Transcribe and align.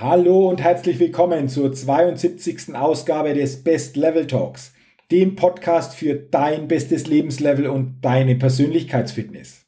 Hallo 0.00 0.48
und 0.48 0.62
herzlich 0.62 1.00
willkommen 1.00 1.48
zur 1.48 1.72
72. 1.72 2.72
Ausgabe 2.76 3.34
des 3.34 3.64
Best 3.64 3.96
Level 3.96 4.28
Talks, 4.28 4.72
dem 5.10 5.34
Podcast 5.34 5.96
für 5.96 6.14
dein 6.14 6.68
bestes 6.68 7.08
Lebenslevel 7.08 7.66
und 7.66 7.96
deine 8.00 8.36
Persönlichkeitsfitness. 8.36 9.66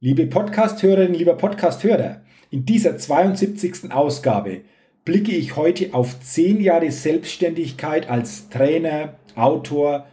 Liebe 0.00 0.28
Podcasthörerinnen, 0.28 1.12
lieber 1.12 1.34
Podcasthörer, 1.34 2.22
in 2.50 2.64
dieser 2.64 2.96
72. 2.96 3.92
Ausgabe 3.92 4.62
blicke 5.04 5.32
ich 5.32 5.56
heute 5.56 5.92
auf 5.92 6.18
10 6.20 6.62
Jahre 6.62 6.90
Selbstständigkeit 6.90 8.08
als 8.08 8.48
Trainer, 8.48 9.16
Autor, 9.34 10.06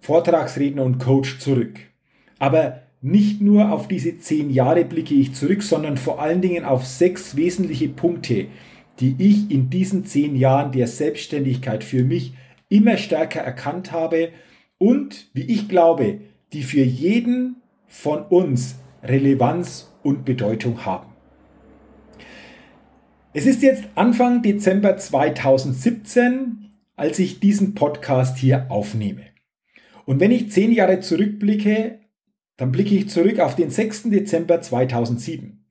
Vortragsredner 0.00 0.82
und 0.84 0.98
Coach 0.98 1.38
zurück. 1.38 1.78
Aber 2.38 2.82
nicht 3.02 3.40
nur 3.40 3.72
auf 3.72 3.88
diese 3.88 4.18
zehn 4.18 4.50
Jahre 4.50 4.84
blicke 4.84 5.14
ich 5.14 5.34
zurück, 5.34 5.62
sondern 5.62 5.96
vor 5.96 6.20
allen 6.20 6.42
Dingen 6.42 6.64
auf 6.64 6.84
sechs 6.84 7.34
wesentliche 7.34 7.88
Punkte, 7.88 8.48
die 9.00 9.16
ich 9.18 9.50
in 9.50 9.70
diesen 9.70 10.04
zehn 10.04 10.36
Jahren 10.36 10.72
der 10.72 10.86
Selbstständigkeit 10.86 11.82
für 11.82 12.04
mich 12.04 12.34
immer 12.68 12.98
stärker 12.98 13.40
erkannt 13.40 13.92
habe 13.92 14.30
und, 14.76 15.30
wie 15.32 15.42
ich 15.42 15.68
glaube, 15.68 16.20
die 16.52 16.62
für 16.62 16.82
jeden 16.82 17.56
von 17.86 18.22
uns 18.22 18.76
Relevanz 19.02 19.90
und 20.02 20.24
Bedeutung 20.24 20.84
haben. 20.84 21.10
Es 23.32 23.46
ist 23.46 23.62
jetzt 23.62 23.84
Anfang 23.94 24.42
Dezember 24.42 24.96
2017, 24.96 26.70
als 26.96 27.18
ich 27.18 27.40
diesen 27.40 27.74
Podcast 27.74 28.36
hier 28.36 28.66
aufnehme. 28.70 29.22
Und 30.04 30.20
wenn 30.20 30.32
ich 30.32 30.50
zehn 30.50 30.72
Jahre 30.72 31.00
zurückblicke, 31.00 31.99
dann 32.60 32.72
blicke 32.72 32.94
ich 32.94 33.08
zurück 33.08 33.40
auf 33.40 33.56
den 33.56 33.70
6. 33.70 34.10
Dezember 34.10 34.60
2007. 34.60 35.64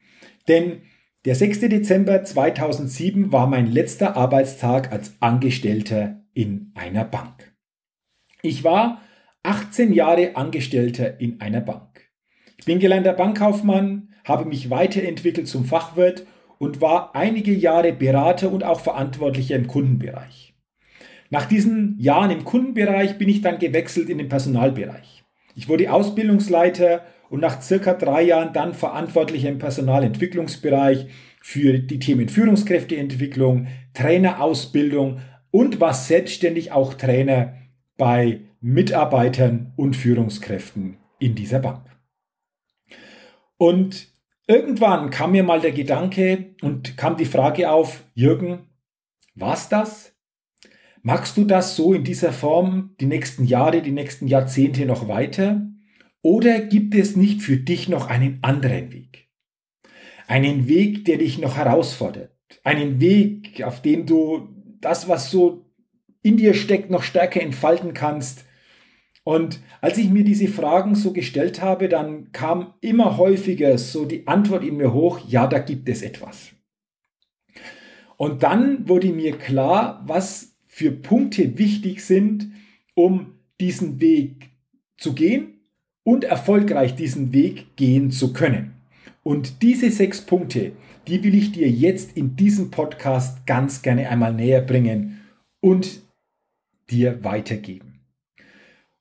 Denn 0.47 0.81
der 1.23 1.35
6. 1.35 1.59
Dezember 1.59 2.23
2007 2.23 3.31
war 3.31 3.45
mein 3.45 3.71
letzter 3.71 4.17
Arbeitstag 4.17 4.91
als 4.91 5.13
Angestellter 5.19 6.23
in 6.33 6.71
einer 6.73 7.05
Bank. 7.05 7.53
Ich 8.41 8.63
war 8.63 9.03
18 9.43 9.93
Jahre 9.93 10.35
Angestellter 10.35 11.19
in 11.19 11.39
einer 11.41 11.61
Bank. 11.61 12.09
Ich 12.57 12.65
bin 12.65 12.79
gelernter 12.79 13.13
Bankkaufmann, 13.13 14.09
habe 14.23 14.45
mich 14.45 14.71
weiterentwickelt 14.71 15.47
zum 15.47 15.65
Fachwirt 15.65 16.25
und 16.57 16.81
war 16.81 17.15
einige 17.15 17.53
Jahre 17.53 17.93
Berater 17.93 18.51
und 18.51 18.63
auch 18.63 18.79
Verantwortlicher 18.79 19.55
im 19.55 19.67
Kundenbereich. 19.67 20.55
Nach 21.29 21.45
diesen 21.45 21.99
Jahren 21.99 22.31
im 22.31 22.45
Kundenbereich 22.45 23.19
bin 23.19 23.29
ich 23.29 23.41
dann 23.41 23.59
gewechselt 23.59 24.09
in 24.09 24.17
den 24.17 24.27
Personalbereich. 24.27 25.18
Ich 25.59 25.67
wurde 25.67 25.91
Ausbildungsleiter 25.91 27.03
und 27.29 27.41
nach 27.41 27.61
circa 27.61 27.93
drei 27.93 28.21
Jahren 28.21 28.53
dann 28.53 28.73
verantwortlicher 28.73 29.49
im 29.49 29.59
Personalentwicklungsbereich 29.59 31.07
für 31.41 31.79
die 31.79 31.99
Themen 31.99 32.29
Führungskräfteentwicklung, 32.29 33.67
Trainerausbildung 33.93 35.19
und 35.51 35.81
war 35.81 35.93
selbstständig 35.93 36.71
auch 36.71 36.93
Trainer 36.93 37.55
bei 37.97 38.39
Mitarbeitern 38.61 39.73
und 39.75 39.97
Führungskräften 39.97 40.95
in 41.19 41.35
dieser 41.35 41.59
Bank. 41.59 41.83
Und 43.57 44.07
irgendwann 44.47 45.09
kam 45.09 45.33
mir 45.33 45.43
mal 45.43 45.59
der 45.59 45.73
Gedanke 45.73 46.55
und 46.61 46.95
kam 46.95 47.17
die 47.17 47.25
Frage 47.25 47.69
auf, 47.69 48.05
Jürgen, 48.13 48.59
war's 49.35 49.67
das? 49.67 50.15
Magst 51.01 51.37
du 51.37 51.45
das 51.45 51.75
so 51.75 51.93
in 51.93 52.03
dieser 52.03 52.33
Form 52.33 52.95
die 52.99 53.05
nächsten 53.05 53.45
Jahre, 53.45 53.81
die 53.81 53.91
nächsten 53.91 54.27
Jahrzehnte 54.27 54.85
noch 54.85 55.07
weiter? 55.07 55.69
Oder 56.21 56.59
gibt 56.59 56.93
es 56.95 57.15
nicht 57.15 57.41
für 57.41 57.57
dich 57.57 57.87
noch 57.87 58.07
einen 58.07 58.39
anderen 58.41 58.91
Weg? 58.91 59.29
Einen 60.27 60.67
Weg, 60.67 61.05
der 61.05 61.17
dich 61.17 61.39
noch 61.39 61.55
herausfordert. 61.55 62.35
Einen 62.63 62.99
Weg, 62.99 63.63
auf 63.63 63.81
dem 63.81 64.05
du 64.05 64.49
das, 64.81 65.07
was 65.07 65.31
so 65.31 65.65
in 66.21 66.35
dir 66.35 66.53
steckt, 66.53 66.89
noch 66.89 67.03
stärker 67.03 67.41
entfalten 67.41 67.93
kannst. 67.93 68.45
Und 69.23 69.61
als 69.79 69.97
ich 69.97 70.09
mir 70.09 70.25
diese 70.25 70.47
Fragen 70.47 70.95
so 70.95 71.13
gestellt 71.13 71.61
habe, 71.61 71.87
dann 71.87 72.31
kam 72.33 72.73
immer 72.81 73.17
häufiger 73.17 73.77
so 73.77 74.05
die 74.05 74.27
Antwort 74.27 74.63
in 74.63 74.77
mir 74.77 74.93
hoch, 74.93 75.19
ja, 75.27 75.47
da 75.47 75.59
gibt 75.59 75.87
es 75.87 76.01
etwas. 76.01 76.51
Und 78.17 78.43
dann 78.43 78.89
wurde 78.89 79.13
mir 79.13 79.37
klar, 79.37 80.03
was 80.05 80.48
für 80.79 80.91
Punkte 80.91 81.57
wichtig 81.57 82.05
sind, 82.05 82.53
um 82.93 83.33
diesen 83.59 83.99
Weg 83.99 84.49
zu 84.97 85.13
gehen 85.13 85.59
und 86.03 86.23
erfolgreich 86.23 86.95
diesen 86.95 87.33
Weg 87.33 87.75
gehen 87.75 88.11
zu 88.11 88.31
können. 88.31 88.75
Und 89.21 89.61
diese 89.61 89.91
sechs 89.91 90.21
Punkte, 90.21 90.71
die 91.05 91.21
will 91.21 91.35
ich 91.35 91.51
dir 91.51 91.69
jetzt 91.69 92.15
in 92.15 92.37
diesem 92.37 92.71
Podcast 92.71 93.45
ganz 93.45 93.81
gerne 93.81 94.07
einmal 94.07 94.33
näher 94.33 94.61
bringen 94.61 95.19
und 95.59 95.99
dir 96.89 97.25
weitergeben. 97.25 97.99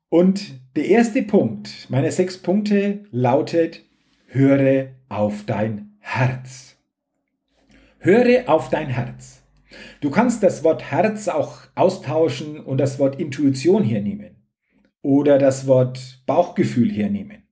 Und 0.08 0.58
der 0.74 0.86
erste 0.86 1.22
Punkt 1.22 1.86
meiner 1.90 2.10
sechs 2.10 2.38
Punkte 2.38 3.04
lautet, 3.12 3.84
höre 4.26 4.88
auf 5.08 5.44
dein 5.46 5.92
Herz. 6.00 6.76
Höre 8.00 8.48
auf 8.48 8.68
dein 8.68 8.88
Herz. 8.88 9.37
Du 10.00 10.10
kannst 10.10 10.42
das 10.42 10.64
Wort 10.64 10.90
Herz 10.90 11.28
auch 11.28 11.60
austauschen 11.74 12.60
und 12.60 12.78
das 12.78 12.98
Wort 12.98 13.20
Intuition 13.20 13.82
hernehmen 13.82 14.36
oder 15.02 15.38
das 15.38 15.66
Wort 15.66 16.22
Bauchgefühl 16.26 16.90
hernehmen. 16.90 17.44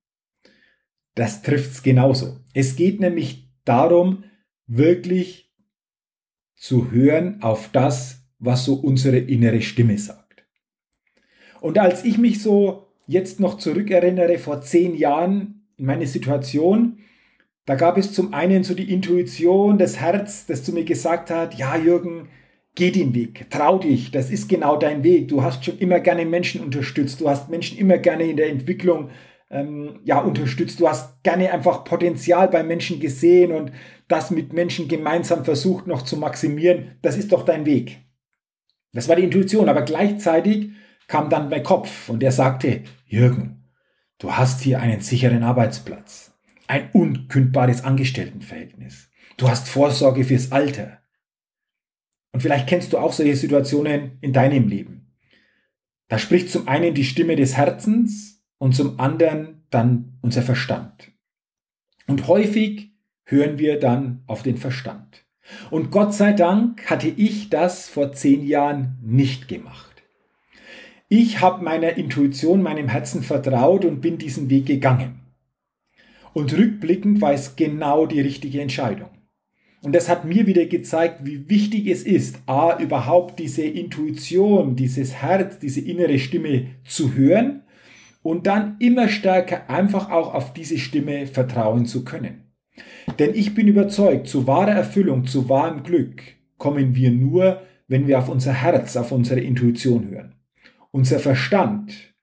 Das 1.14 1.42
trifft 1.42 1.72
es 1.72 1.82
genauso. 1.82 2.38
Es 2.52 2.76
geht 2.76 3.00
nämlich 3.00 3.50
darum, 3.64 4.24
wirklich 4.66 5.52
zu 6.56 6.90
hören 6.90 7.42
auf 7.42 7.70
das, 7.72 8.26
was 8.38 8.64
so 8.64 8.74
unsere 8.74 9.18
innere 9.18 9.62
Stimme 9.62 9.98
sagt. 9.98 10.46
Und 11.60 11.78
als 11.78 12.04
ich 12.04 12.18
mich 12.18 12.42
so 12.42 12.88
jetzt 13.06 13.40
noch 13.40 13.58
zurückerinnere, 13.58 14.38
vor 14.38 14.60
zehn 14.60 14.94
Jahren 14.94 15.66
in 15.76 15.86
meine 15.86 16.06
Situation, 16.06 16.98
da 17.66 17.74
gab 17.74 17.98
es 17.98 18.12
zum 18.12 18.32
einen 18.32 18.62
so 18.62 18.74
die 18.74 18.92
Intuition, 18.92 19.76
das 19.76 19.98
Herz, 19.98 20.46
das 20.46 20.62
zu 20.62 20.72
mir 20.72 20.84
gesagt 20.84 21.30
hat, 21.30 21.54
ja 21.54 21.76
Jürgen, 21.76 22.28
geh 22.76 22.92
den 22.92 23.12
Weg, 23.12 23.50
trau 23.50 23.78
dich, 23.78 24.12
das 24.12 24.30
ist 24.30 24.48
genau 24.48 24.76
dein 24.76 25.02
Weg. 25.02 25.28
Du 25.28 25.42
hast 25.42 25.64
schon 25.64 25.78
immer 25.78 25.98
gerne 25.98 26.24
Menschen 26.24 26.60
unterstützt, 26.60 27.20
du 27.20 27.28
hast 27.28 27.50
Menschen 27.50 27.76
immer 27.76 27.98
gerne 27.98 28.24
in 28.24 28.36
der 28.36 28.50
Entwicklung 28.50 29.10
ähm, 29.50 29.98
ja, 30.04 30.20
unterstützt, 30.20 30.78
du 30.78 30.88
hast 30.88 31.24
gerne 31.24 31.52
einfach 31.52 31.82
Potenzial 31.82 32.48
bei 32.48 32.62
Menschen 32.62 33.00
gesehen 33.00 33.50
und 33.50 33.72
das 34.06 34.30
mit 34.30 34.52
Menschen 34.52 34.86
gemeinsam 34.86 35.44
versucht 35.44 35.88
noch 35.88 36.02
zu 36.02 36.16
maximieren. 36.16 36.98
Das 37.02 37.16
ist 37.16 37.32
doch 37.32 37.44
dein 37.44 37.66
Weg. 37.66 37.98
Das 38.92 39.08
war 39.08 39.16
die 39.16 39.24
Intuition, 39.24 39.68
aber 39.68 39.82
gleichzeitig 39.82 40.70
kam 41.08 41.30
dann 41.30 41.48
mein 41.48 41.64
Kopf 41.64 42.08
und 42.08 42.20
der 42.20 42.32
sagte, 42.32 42.82
Jürgen, 43.06 43.64
du 44.18 44.32
hast 44.32 44.60
hier 44.60 44.80
einen 44.80 45.00
sicheren 45.00 45.42
Arbeitsplatz 45.42 46.35
ein 46.68 46.90
unkündbares 46.92 47.84
Angestelltenverhältnis. 47.84 49.10
Du 49.36 49.48
hast 49.48 49.68
Vorsorge 49.68 50.24
fürs 50.24 50.52
Alter. 50.52 50.98
Und 52.32 52.40
vielleicht 52.40 52.68
kennst 52.68 52.92
du 52.92 52.98
auch 52.98 53.12
solche 53.12 53.36
Situationen 53.36 54.18
in 54.20 54.32
deinem 54.32 54.68
Leben. 54.68 55.14
Da 56.08 56.18
spricht 56.18 56.50
zum 56.50 56.68
einen 56.68 56.94
die 56.94 57.04
Stimme 57.04 57.36
des 57.36 57.56
Herzens 57.56 58.44
und 58.58 58.74
zum 58.74 59.00
anderen 59.00 59.64
dann 59.70 60.18
unser 60.22 60.42
Verstand. 60.42 61.12
Und 62.06 62.28
häufig 62.28 62.92
hören 63.24 63.58
wir 63.58 63.80
dann 63.80 64.22
auf 64.26 64.42
den 64.42 64.56
Verstand. 64.56 65.24
Und 65.70 65.90
Gott 65.90 66.14
sei 66.14 66.32
Dank 66.32 66.88
hatte 66.90 67.08
ich 67.08 67.50
das 67.50 67.88
vor 67.88 68.12
zehn 68.12 68.46
Jahren 68.46 68.98
nicht 69.02 69.48
gemacht. 69.48 70.02
Ich 71.08 71.40
habe 71.40 71.64
meiner 71.64 71.96
Intuition, 71.96 72.62
meinem 72.62 72.88
Herzen 72.88 73.22
vertraut 73.22 73.84
und 73.84 74.00
bin 74.00 74.18
diesen 74.18 74.50
Weg 74.50 74.66
gegangen. 74.66 75.25
Und 76.36 76.54
rückblickend 76.54 77.22
war 77.22 77.32
es 77.32 77.56
genau 77.56 78.04
die 78.04 78.20
richtige 78.20 78.60
Entscheidung. 78.60 79.08
Und 79.80 79.94
das 79.94 80.10
hat 80.10 80.26
mir 80.26 80.46
wieder 80.46 80.66
gezeigt, 80.66 81.24
wie 81.24 81.48
wichtig 81.48 81.86
es 81.86 82.02
ist, 82.02 82.42
a, 82.44 82.78
überhaupt 82.78 83.38
diese 83.38 83.62
Intuition, 83.62 84.76
dieses 84.76 85.14
Herz, 85.14 85.58
diese 85.58 85.80
innere 85.80 86.18
Stimme 86.18 86.66
zu 86.84 87.14
hören 87.14 87.62
und 88.20 88.46
dann 88.46 88.76
immer 88.80 89.08
stärker 89.08 89.70
einfach 89.70 90.10
auch 90.10 90.34
auf 90.34 90.52
diese 90.52 90.76
Stimme 90.76 91.26
vertrauen 91.26 91.86
zu 91.86 92.04
können. 92.04 92.52
Denn 93.18 93.34
ich 93.34 93.54
bin 93.54 93.66
überzeugt, 93.66 94.28
zu 94.28 94.46
wahrer 94.46 94.72
Erfüllung, 94.72 95.24
zu 95.24 95.48
wahrem 95.48 95.84
Glück 95.84 96.22
kommen 96.58 96.94
wir 96.94 97.12
nur, 97.12 97.62
wenn 97.88 98.06
wir 98.06 98.18
auf 98.18 98.28
unser 98.28 98.52
Herz, 98.52 98.94
auf 98.98 99.10
unsere 99.10 99.40
Intuition 99.40 100.10
hören. 100.10 100.34
Unser 100.90 101.18
Verstand, 101.18 102.14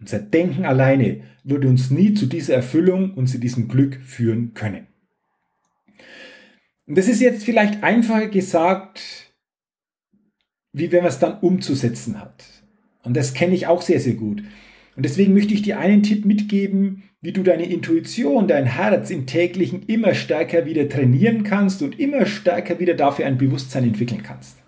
unser 0.00 0.18
Denken 0.18 0.64
alleine 0.64 1.22
würde 1.44 1.68
uns 1.68 1.90
nie 1.90 2.14
zu 2.14 2.26
dieser 2.26 2.54
Erfüllung 2.54 3.14
und 3.14 3.26
zu 3.26 3.38
diesem 3.38 3.68
Glück 3.68 3.96
führen 4.02 4.54
können. 4.54 4.86
Und 6.86 6.96
das 6.96 7.08
ist 7.08 7.20
jetzt 7.20 7.44
vielleicht 7.44 7.82
einfacher 7.82 8.28
gesagt, 8.28 9.32
wie 10.72 10.92
wenn 10.92 11.00
man 11.00 11.10
es 11.10 11.18
dann 11.18 11.38
umzusetzen 11.40 12.20
hat. 12.20 12.44
Und 13.02 13.16
das 13.16 13.34
kenne 13.34 13.54
ich 13.54 13.66
auch 13.66 13.82
sehr, 13.82 14.00
sehr 14.00 14.14
gut. 14.14 14.42
Und 14.96 15.04
deswegen 15.04 15.34
möchte 15.34 15.54
ich 15.54 15.62
dir 15.62 15.78
einen 15.78 16.02
Tipp 16.02 16.24
mitgeben, 16.24 17.04
wie 17.20 17.32
du 17.32 17.42
deine 17.42 17.68
Intuition, 17.68 18.48
dein 18.48 18.66
Herz 18.66 19.10
im 19.10 19.26
täglichen 19.26 19.84
immer 19.86 20.14
stärker 20.14 20.66
wieder 20.66 20.88
trainieren 20.88 21.42
kannst 21.42 21.82
und 21.82 21.98
immer 21.98 22.26
stärker 22.26 22.78
wieder 22.78 22.94
dafür 22.94 23.26
ein 23.26 23.38
Bewusstsein 23.38 23.84
entwickeln 23.84 24.22
kannst. 24.22 24.58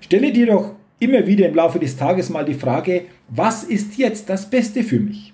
Stelle 0.00 0.32
dir 0.32 0.46
doch 0.46 0.74
immer 0.98 1.26
wieder 1.26 1.48
im 1.48 1.54
Laufe 1.54 1.78
des 1.78 1.96
Tages 1.96 2.30
mal 2.30 2.44
die 2.44 2.54
Frage, 2.54 3.02
was 3.28 3.64
ist 3.64 3.98
jetzt 3.98 4.28
das 4.28 4.50
Beste 4.50 4.82
für 4.82 5.00
mich? 5.00 5.32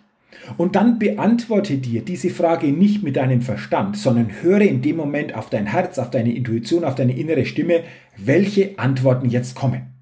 Und 0.56 0.74
dann 0.74 0.98
beantworte 0.98 1.76
dir 1.78 2.02
diese 2.02 2.30
Frage 2.30 2.68
nicht 2.68 3.02
mit 3.02 3.16
deinem 3.16 3.42
Verstand, 3.42 3.96
sondern 3.96 4.42
höre 4.42 4.62
in 4.62 4.82
dem 4.82 4.96
Moment 4.96 5.34
auf 5.34 5.50
dein 5.50 5.66
Herz, 5.66 5.98
auf 5.98 6.10
deine 6.10 6.34
Intuition, 6.34 6.84
auf 6.84 6.94
deine 6.94 7.16
innere 7.16 7.46
Stimme, 7.46 7.84
welche 8.16 8.78
Antworten 8.78 9.28
jetzt 9.28 9.54
kommen. 9.54 9.92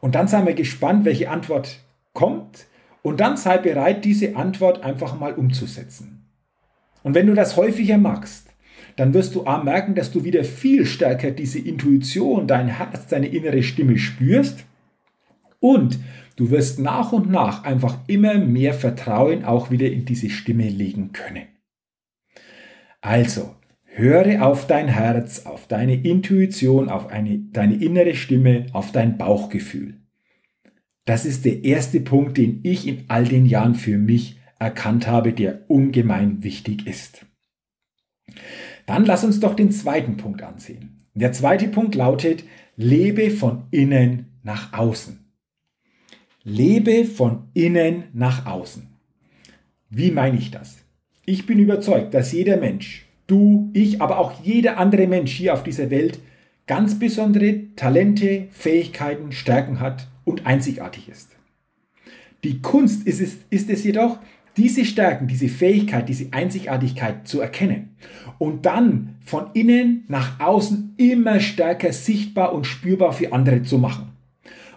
Und 0.00 0.14
dann 0.14 0.28
sei 0.28 0.42
mal 0.42 0.54
gespannt, 0.54 1.04
welche 1.04 1.30
Antwort 1.30 1.80
kommt 2.12 2.66
und 3.02 3.20
dann 3.20 3.36
sei 3.36 3.58
bereit, 3.58 4.04
diese 4.04 4.36
Antwort 4.36 4.84
einfach 4.84 5.18
mal 5.18 5.32
umzusetzen. 5.34 6.28
Und 7.02 7.14
wenn 7.14 7.26
du 7.26 7.34
das 7.34 7.56
häufiger 7.56 7.98
machst, 7.98 8.51
dann 9.02 9.14
wirst 9.14 9.34
du 9.34 9.46
A 9.46 9.60
merken, 9.60 9.96
dass 9.96 10.12
du 10.12 10.22
wieder 10.22 10.44
viel 10.44 10.86
stärker 10.86 11.32
diese 11.32 11.58
Intuition, 11.58 12.46
dein 12.46 12.68
Herz, 12.68 13.08
deine 13.08 13.26
innere 13.26 13.64
Stimme 13.64 13.98
spürst 13.98 14.64
und 15.58 15.98
du 16.36 16.52
wirst 16.52 16.78
nach 16.78 17.10
und 17.10 17.28
nach 17.28 17.64
einfach 17.64 17.98
immer 18.06 18.34
mehr 18.38 18.74
Vertrauen 18.74 19.44
auch 19.44 19.72
wieder 19.72 19.90
in 19.90 20.04
diese 20.04 20.30
Stimme 20.30 20.68
legen 20.68 21.10
können. 21.10 21.48
Also, 23.00 23.56
höre 23.86 24.46
auf 24.46 24.68
dein 24.68 24.86
Herz, 24.86 25.46
auf 25.46 25.66
deine 25.66 25.96
Intuition, 25.96 26.88
auf 26.88 27.08
eine, 27.08 27.40
deine 27.40 27.82
innere 27.82 28.14
Stimme, 28.14 28.66
auf 28.72 28.92
dein 28.92 29.18
Bauchgefühl. 29.18 29.94
Das 31.06 31.24
ist 31.24 31.44
der 31.44 31.64
erste 31.64 31.98
Punkt, 31.98 32.38
den 32.38 32.60
ich 32.62 32.86
in 32.86 33.06
all 33.08 33.24
den 33.24 33.46
Jahren 33.46 33.74
für 33.74 33.98
mich 33.98 34.38
erkannt 34.60 35.08
habe, 35.08 35.32
der 35.32 35.68
ungemein 35.68 36.44
wichtig 36.44 36.86
ist. 36.86 37.26
Dann 38.86 39.04
lass 39.04 39.24
uns 39.24 39.40
doch 39.40 39.54
den 39.54 39.70
zweiten 39.70 40.16
Punkt 40.16 40.42
ansehen. 40.42 40.98
Der 41.14 41.32
zweite 41.32 41.68
Punkt 41.68 41.94
lautet, 41.94 42.44
lebe 42.76 43.30
von 43.30 43.64
innen 43.70 44.26
nach 44.42 44.72
außen. 44.72 45.18
Lebe 46.44 47.04
von 47.04 47.44
innen 47.54 48.04
nach 48.12 48.46
außen. 48.46 48.88
Wie 49.90 50.10
meine 50.10 50.38
ich 50.38 50.50
das? 50.50 50.78
Ich 51.24 51.46
bin 51.46 51.58
überzeugt, 51.58 52.14
dass 52.14 52.32
jeder 52.32 52.56
Mensch, 52.56 53.06
du, 53.26 53.70
ich, 53.74 54.00
aber 54.00 54.18
auch 54.18 54.42
jeder 54.42 54.78
andere 54.78 55.06
Mensch 55.06 55.32
hier 55.32 55.54
auf 55.54 55.62
dieser 55.62 55.90
Welt 55.90 56.18
ganz 56.66 56.98
besondere 56.98 57.74
Talente, 57.76 58.48
Fähigkeiten, 58.50 59.32
Stärken 59.32 59.80
hat, 59.80 60.08
und 60.24 60.46
einzigartig 60.46 61.08
ist. 61.08 61.36
Die 62.44 62.60
Kunst 62.60 63.06
ist 63.06 63.20
es, 63.20 63.38
ist 63.50 63.70
es 63.70 63.84
jedoch, 63.84 64.18
diese 64.56 64.84
Stärken, 64.84 65.26
diese 65.26 65.48
Fähigkeit, 65.48 66.08
diese 66.08 66.32
Einzigartigkeit 66.32 67.26
zu 67.26 67.40
erkennen 67.40 67.96
und 68.38 68.66
dann 68.66 69.16
von 69.24 69.46
innen 69.54 70.04
nach 70.08 70.40
außen 70.40 70.94
immer 70.96 71.40
stärker 71.40 71.92
sichtbar 71.92 72.52
und 72.52 72.66
spürbar 72.66 73.12
für 73.12 73.32
andere 73.32 73.62
zu 73.62 73.78
machen. 73.78 74.12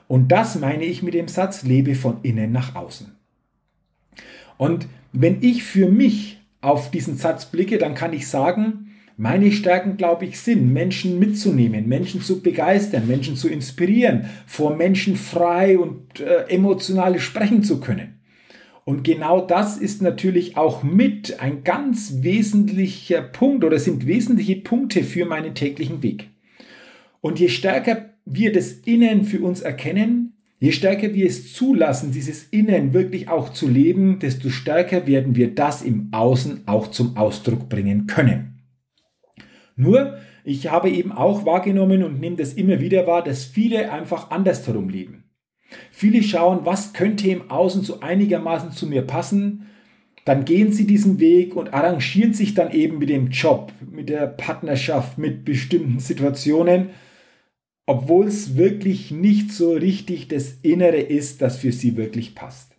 Und 0.08 0.32
das 0.32 0.60
meine 0.60 0.86
ich 0.86 1.04
mit 1.04 1.14
dem 1.14 1.28
Satz, 1.28 1.64
lebe 1.64 1.96
von 1.96 2.20
innen 2.22 2.52
nach 2.52 2.76
außen. 2.76 3.16
Und 4.58 4.88
wenn 5.12 5.42
ich 5.42 5.64
für 5.64 5.90
mich 5.90 6.40
auf 6.62 6.92
diesen 6.92 7.18
Satz 7.18 7.46
blicke, 7.46 7.78
dann 7.78 7.96
kann 7.96 8.14
ich 8.14 8.28
sagen, 8.28 8.92
meine 9.18 9.52
Stärken, 9.52 9.98
glaube 9.98 10.26
ich, 10.26 10.40
sind, 10.40 10.74
Menschen 10.74 11.20
mitzunehmen, 11.20 11.88
Menschen 11.88 12.22
zu 12.22 12.42
begeistern, 12.42 13.08
Menschen 13.08 13.36
zu 13.38 13.48
inspirieren, 13.48 14.26
vor 14.46 14.76
Menschen 14.76 15.16
frei 15.16 15.78
und 15.80 16.20
äh, 16.20 16.50
emotional 16.50 17.18
sprechen 17.20 17.64
zu 17.64 17.80
können. 17.80 18.15
Und 18.86 19.04
genau 19.04 19.42
das 19.42 19.78
ist 19.78 20.04
natürlich 20.04 20.58
auch 20.58 20.84
mit 20.84 21.40
ein 21.40 21.64
ganz 21.64 22.18
wesentlicher 22.22 23.24
Punkt 23.24 23.64
oder 23.64 23.80
sind 23.80 24.06
wesentliche 24.06 24.58
Punkte 24.58 25.04
für 25.04 25.26
meinen 25.26 25.56
täglichen 25.56 26.04
Weg. 26.04 26.30
Und 27.20 27.40
je 27.40 27.50
stärker 27.50 28.12
wir 28.26 28.54
das 28.54 28.72
Innen 28.72 29.24
für 29.24 29.42
uns 29.42 29.62
erkennen, 29.62 30.34
je 30.60 30.72
stärker 30.72 31.16
wir 31.16 31.26
es 31.26 31.52
zulassen, 31.54 32.12
dieses 32.12 32.44
Innen 32.50 32.94
wirklich 32.94 33.28
auch 33.28 33.50
zu 33.52 33.68
leben, 33.68 34.20
desto 34.20 34.50
stärker 34.50 35.08
werden 35.08 35.36
wir 35.36 35.56
das 35.56 35.82
im 35.82 36.10
Außen 36.12 36.68
auch 36.68 36.88
zum 36.88 37.18
Ausdruck 37.18 37.68
bringen 37.70 38.06
können. 38.06 38.60
Nur, 39.76 40.18
ich 40.44 40.70
habe 40.70 40.92
eben 40.92 41.12
auch 41.12 41.44
wahrgenommen 41.44 42.04
und 42.04 42.20
nehme 42.20 42.36
das 42.36 42.54
immer 42.54 42.80
wieder 42.80 43.08
wahr, 43.08 43.24
dass 43.24 43.46
viele 43.46 43.92
einfach 43.92 44.30
andersherum 44.30 44.90
leben. 44.90 45.25
Viele 45.92 46.24
schauen, 46.24 46.60
was 46.64 46.94
könnte 46.94 47.30
im 47.30 47.50
Außen 47.50 47.84
so 47.84 48.00
einigermaßen 48.00 48.72
zu 48.72 48.88
mir 48.88 49.02
passen. 49.02 49.68
Dann 50.26 50.46
gehen 50.46 50.72
sie 50.72 50.88
diesen 50.88 51.20
Weg 51.20 51.56
und 51.56 51.74
arrangieren 51.74 52.34
sich 52.34 52.54
dann 52.54 52.72
eben 52.72 52.98
mit 52.98 53.10
dem 53.10 53.30
Job, 53.30 53.72
mit 53.80 54.10
der 54.10 54.28
Partnerschaft, 54.28 55.18
mit 55.18 55.46
bestimmten 55.46 56.00
Situationen, 56.00 56.90
obwohl 57.86 58.26
es 58.28 58.58
wirklich 58.58 59.12
nicht 59.12 59.52
so 59.52 59.74
richtig 59.74 60.28
das 60.28 60.58
Innere 60.64 60.98
ist, 60.98 61.42
das 61.42 61.58
für 61.58 61.72
sie 61.72 61.96
wirklich 61.96 62.34
passt. 62.34 62.75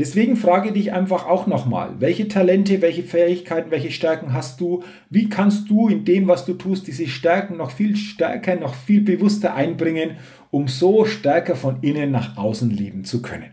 Deswegen 0.00 0.36
frage 0.36 0.72
dich 0.72 0.94
einfach 0.94 1.26
auch 1.26 1.46
nochmal, 1.46 2.00
welche 2.00 2.26
Talente, 2.26 2.80
welche 2.80 3.02
Fähigkeiten, 3.02 3.70
welche 3.70 3.90
Stärken 3.90 4.32
hast 4.32 4.58
du? 4.58 4.82
Wie 5.10 5.28
kannst 5.28 5.68
du 5.68 5.88
in 5.88 6.06
dem, 6.06 6.26
was 6.26 6.46
du 6.46 6.54
tust, 6.54 6.86
diese 6.86 7.06
Stärken 7.06 7.58
noch 7.58 7.70
viel 7.70 7.96
stärker, 7.96 8.56
noch 8.56 8.74
viel 8.74 9.02
bewusster 9.02 9.54
einbringen, 9.54 10.16
um 10.50 10.68
so 10.68 11.04
stärker 11.04 11.54
von 11.54 11.82
innen 11.82 12.12
nach 12.12 12.38
außen 12.38 12.70
leben 12.70 13.04
zu 13.04 13.20
können? 13.20 13.50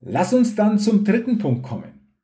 Lass 0.00 0.34
uns 0.34 0.54
dann 0.54 0.78
zum 0.78 1.02
dritten 1.02 1.38
Punkt 1.38 1.62
kommen. 1.62 2.18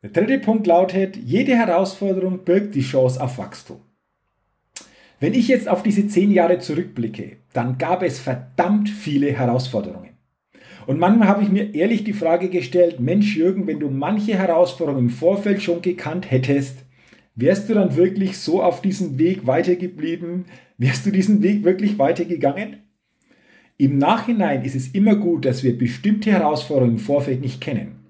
Der 0.00 0.10
dritte 0.10 0.38
Punkt 0.38 0.68
lautet, 0.68 1.16
jede 1.16 1.56
Herausforderung 1.56 2.44
birgt 2.44 2.76
die 2.76 2.82
Chance 2.82 3.20
auf 3.20 3.36
Wachstum. 3.36 3.80
Wenn 5.18 5.34
ich 5.34 5.48
jetzt 5.48 5.68
auf 5.68 5.82
diese 5.82 6.06
zehn 6.06 6.30
Jahre 6.30 6.60
zurückblicke, 6.60 7.38
dann 7.52 7.78
gab 7.78 8.04
es 8.04 8.20
verdammt 8.20 8.88
viele 8.88 9.32
Herausforderungen. 9.32 10.11
Und 10.86 10.98
manchmal 10.98 11.28
habe 11.28 11.42
ich 11.42 11.50
mir 11.50 11.74
ehrlich 11.74 12.04
die 12.04 12.12
Frage 12.12 12.48
gestellt, 12.48 12.98
Mensch 13.00 13.36
Jürgen, 13.36 13.66
wenn 13.66 13.80
du 13.80 13.88
manche 13.88 14.34
Herausforderungen 14.34 15.06
im 15.06 15.10
Vorfeld 15.10 15.62
schon 15.62 15.82
gekannt 15.82 16.30
hättest, 16.30 16.78
wärst 17.36 17.68
du 17.68 17.74
dann 17.74 17.96
wirklich 17.96 18.38
so 18.38 18.62
auf 18.62 18.82
diesem 18.82 19.18
Weg 19.18 19.46
weitergeblieben? 19.46 20.46
Wärst 20.78 21.06
du 21.06 21.10
diesen 21.10 21.42
Weg 21.42 21.64
wirklich 21.64 21.98
weitergegangen? 21.98 22.78
Im 23.78 23.98
Nachhinein 23.98 24.64
ist 24.64 24.74
es 24.74 24.88
immer 24.88 25.16
gut, 25.16 25.44
dass 25.44 25.62
wir 25.62 25.76
bestimmte 25.76 26.30
Herausforderungen 26.30 26.96
im 26.96 27.02
Vorfeld 27.02 27.40
nicht 27.40 27.60
kennen. 27.60 28.00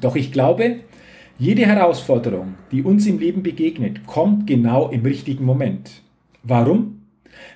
Doch 0.00 0.16
ich 0.16 0.32
glaube, 0.32 0.76
jede 1.38 1.64
Herausforderung, 1.66 2.54
die 2.70 2.82
uns 2.82 3.06
im 3.06 3.18
Leben 3.18 3.42
begegnet, 3.42 4.06
kommt 4.06 4.46
genau 4.46 4.90
im 4.90 5.02
richtigen 5.02 5.44
Moment. 5.44 6.02
Warum? 6.42 7.02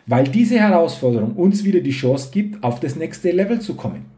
Weil 0.06 0.24
diese 0.24 0.58
Herausforderung 0.58 1.32
uns 1.32 1.64
wieder 1.64 1.80
die 1.80 1.90
Chance 1.90 2.30
gibt, 2.32 2.62
auf 2.62 2.80
das 2.80 2.96
nächste 2.96 3.30
Level 3.30 3.60
zu 3.60 3.74
kommen 3.74 4.13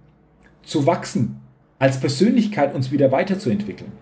zu 0.66 0.86
wachsen, 0.86 1.40
als 1.78 2.00
Persönlichkeit 2.00 2.74
uns 2.74 2.90
wieder 2.90 3.12
weiterzuentwickeln. 3.12 3.92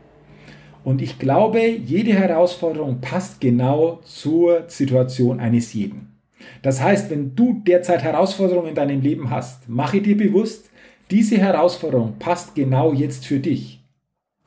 Und 0.83 1.01
ich 1.01 1.19
glaube, 1.19 1.67
jede 1.67 2.13
Herausforderung 2.13 3.01
passt 3.01 3.41
genau 3.41 4.01
zur 4.05 4.65
Situation 4.69 5.41
eines 5.41 5.73
jeden. 5.73 6.19
Das 6.63 6.83
heißt, 6.83 7.11
wenn 7.11 7.35
du 7.35 7.63
derzeit 7.67 8.03
Herausforderungen 8.03 8.69
in 8.69 8.75
deinem 8.75 9.01
Leben 9.01 9.31
hast, 9.31 9.69
mache 9.69 10.03
dir 10.03 10.17
bewusst, 10.17 10.71
diese 11.11 11.39
Herausforderung 11.39 12.19
passt 12.19 12.55
genau 12.55 12.93
jetzt 12.93 13.27
für 13.27 13.39
dich. 13.39 13.83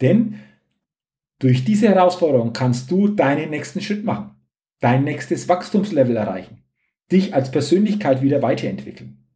Denn 0.01 0.35
durch 1.39 1.65
diese 1.65 1.87
Herausforderung 1.87 2.53
kannst 2.53 2.91
du 2.91 3.07
deinen 3.07 3.49
nächsten 3.49 3.81
Schritt 3.81 4.03
machen, 4.03 4.31
dein 4.79 5.03
nächstes 5.03 5.49
Wachstumslevel 5.49 6.15
erreichen, 6.15 6.63
dich 7.11 7.33
als 7.33 7.51
Persönlichkeit 7.51 8.21
wieder 8.21 8.41
weiterentwickeln. 8.41 9.26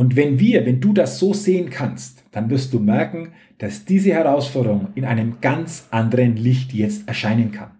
Und 0.00 0.16
wenn 0.16 0.40
wir, 0.40 0.64
wenn 0.64 0.80
du 0.80 0.94
das 0.94 1.18
so 1.18 1.34
sehen 1.34 1.68
kannst, 1.68 2.24
dann 2.30 2.48
wirst 2.48 2.72
du 2.72 2.78
merken, 2.78 3.34
dass 3.58 3.84
diese 3.84 4.14
Herausforderung 4.14 4.88
in 4.94 5.04
einem 5.04 5.42
ganz 5.42 5.88
anderen 5.90 6.36
Licht 6.36 6.72
jetzt 6.72 7.06
erscheinen 7.06 7.52
kann. 7.52 7.72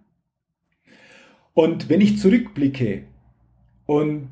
Und 1.55 1.89
wenn 1.89 1.99
ich 1.99 2.19
zurückblicke 2.19 3.05
und 3.87 4.29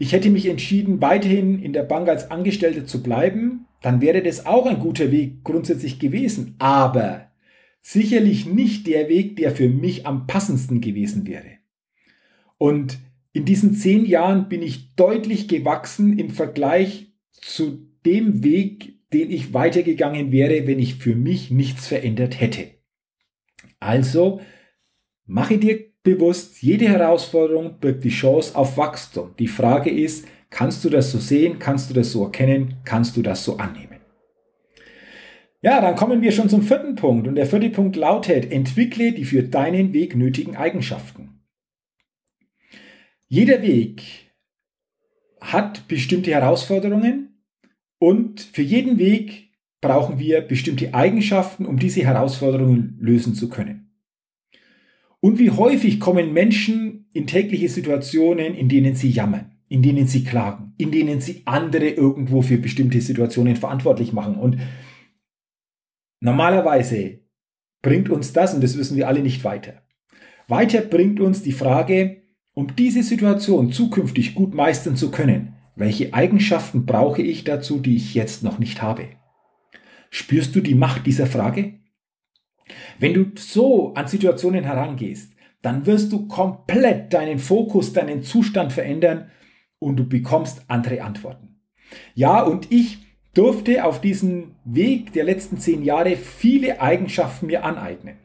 ich 0.00 0.10
hätte 0.10 0.30
mich 0.30 0.46
entschieden, 0.46 1.00
weiterhin 1.00 1.62
in 1.62 1.72
der 1.72 1.84
Bank 1.84 2.08
als 2.08 2.28
Angestellter 2.28 2.86
zu 2.86 3.04
bleiben, 3.04 3.66
dann 3.82 4.00
wäre 4.00 4.20
das 4.20 4.44
auch 4.44 4.66
ein 4.66 4.80
guter 4.80 5.12
Weg 5.12 5.44
grundsätzlich 5.44 6.00
gewesen. 6.00 6.56
Aber 6.58 7.30
sicherlich 7.80 8.46
nicht 8.46 8.88
der 8.88 9.08
Weg, 9.08 9.36
der 9.36 9.52
für 9.52 9.68
mich 9.68 10.08
am 10.08 10.26
passendsten 10.26 10.80
gewesen 10.80 11.24
wäre. 11.24 11.58
Und 12.56 12.98
in 13.32 13.44
diesen 13.44 13.74
zehn 13.74 14.06
Jahren 14.06 14.48
bin 14.48 14.60
ich 14.60 14.96
deutlich 14.96 15.46
gewachsen 15.46 16.18
im 16.18 16.30
Vergleich 16.30 17.07
zu 17.40 17.88
dem 18.04 18.44
Weg, 18.44 18.98
den 19.12 19.30
ich 19.30 19.54
weitergegangen 19.54 20.32
wäre, 20.32 20.66
wenn 20.66 20.78
ich 20.78 20.96
für 20.96 21.14
mich 21.14 21.50
nichts 21.50 21.86
verändert 21.86 22.40
hätte. 22.40 22.66
Also 23.80 24.40
mache 25.24 25.58
dir 25.58 25.88
bewusst, 26.02 26.62
jede 26.62 26.88
Herausforderung 26.88 27.78
birgt 27.80 28.04
die 28.04 28.10
Chance 28.10 28.56
auf 28.56 28.76
Wachstum. 28.76 29.34
Die 29.38 29.48
Frage 29.48 29.90
ist, 29.90 30.26
kannst 30.50 30.84
du 30.84 30.90
das 30.90 31.10
so 31.12 31.18
sehen, 31.18 31.58
kannst 31.58 31.90
du 31.90 31.94
das 31.94 32.12
so 32.12 32.24
erkennen, 32.24 32.76
kannst 32.84 33.16
du 33.16 33.22
das 33.22 33.44
so 33.44 33.56
annehmen? 33.56 33.98
Ja, 35.60 35.80
dann 35.80 35.96
kommen 35.96 36.22
wir 36.22 36.30
schon 36.30 36.48
zum 36.48 36.62
vierten 36.62 36.94
Punkt. 36.94 37.26
Und 37.26 37.34
der 37.34 37.46
vierte 37.46 37.70
Punkt 37.70 37.96
lautet, 37.96 38.50
entwickle 38.52 39.12
die 39.12 39.24
für 39.24 39.42
deinen 39.42 39.92
Weg 39.92 40.14
nötigen 40.14 40.56
Eigenschaften. 40.56 41.40
Jeder 43.26 43.60
Weg 43.60 44.27
hat 45.40 45.88
bestimmte 45.88 46.30
Herausforderungen 46.30 47.42
und 47.98 48.40
für 48.40 48.62
jeden 48.62 48.98
Weg 48.98 49.52
brauchen 49.80 50.18
wir 50.18 50.40
bestimmte 50.40 50.94
Eigenschaften, 50.94 51.66
um 51.66 51.78
diese 51.78 52.02
Herausforderungen 52.04 52.96
lösen 53.00 53.34
zu 53.34 53.48
können. 53.48 53.90
Und 55.20 55.38
wie 55.38 55.50
häufig 55.50 56.00
kommen 56.00 56.32
Menschen 56.32 57.08
in 57.12 57.26
tägliche 57.26 57.68
Situationen, 57.68 58.54
in 58.54 58.68
denen 58.68 58.94
sie 58.94 59.10
jammern, 59.10 59.52
in 59.68 59.82
denen 59.82 60.06
sie 60.06 60.24
klagen, 60.24 60.74
in 60.78 60.90
denen 60.90 61.20
sie 61.20 61.42
andere 61.44 61.88
irgendwo 61.88 62.42
für 62.42 62.58
bestimmte 62.58 63.00
Situationen 63.00 63.56
verantwortlich 63.56 64.12
machen. 64.12 64.36
Und 64.36 64.58
Normalerweise 66.20 67.20
bringt 67.82 68.10
uns 68.10 68.32
das, 68.32 68.54
und 68.54 68.62
das 68.62 68.76
wissen 68.76 68.96
wir 68.96 69.08
alle, 69.08 69.20
nicht 69.20 69.44
weiter. 69.44 69.82
Weiter 70.48 70.80
bringt 70.80 71.20
uns 71.20 71.42
die 71.42 71.52
Frage, 71.52 72.22
um 72.58 72.74
diese 72.74 73.04
Situation 73.04 73.70
zukünftig 73.70 74.34
gut 74.34 74.52
meistern 74.52 74.96
zu 74.96 75.12
können, 75.12 75.54
welche 75.76 76.12
Eigenschaften 76.12 76.86
brauche 76.86 77.22
ich 77.22 77.44
dazu, 77.44 77.78
die 77.78 77.94
ich 77.94 78.14
jetzt 78.14 78.42
noch 78.42 78.58
nicht 78.58 78.82
habe? 78.82 79.10
Spürst 80.10 80.56
du 80.56 80.60
die 80.60 80.74
Macht 80.74 81.06
dieser 81.06 81.28
Frage? 81.28 81.74
Wenn 82.98 83.14
du 83.14 83.26
so 83.36 83.94
an 83.94 84.08
Situationen 84.08 84.64
herangehst, 84.64 85.34
dann 85.62 85.86
wirst 85.86 86.10
du 86.10 86.26
komplett 86.26 87.14
deinen 87.14 87.38
Fokus, 87.38 87.92
deinen 87.92 88.24
Zustand 88.24 88.72
verändern 88.72 89.30
und 89.78 89.94
du 89.94 90.08
bekommst 90.08 90.64
andere 90.66 91.02
Antworten. 91.02 91.60
Ja, 92.16 92.42
und 92.42 92.72
ich 92.72 92.98
durfte 93.34 93.84
auf 93.84 94.00
diesem 94.00 94.56
Weg 94.64 95.12
der 95.12 95.22
letzten 95.22 95.58
zehn 95.58 95.84
Jahre 95.84 96.16
viele 96.16 96.80
Eigenschaften 96.80 97.46
mir 97.46 97.64
aneignen. 97.64 98.16